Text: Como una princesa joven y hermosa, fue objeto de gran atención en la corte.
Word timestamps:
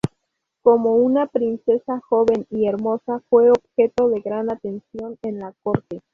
Como 0.63 0.95
una 0.95 1.27
princesa 1.27 1.99
joven 2.09 2.47
y 2.49 2.65
hermosa, 2.65 3.21
fue 3.29 3.51
objeto 3.51 4.09
de 4.09 4.19
gran 4.21 4.51
atención 4.51 5.19
en 5.21 5.37
la 5.37 5.53
corte. 5.61 6.01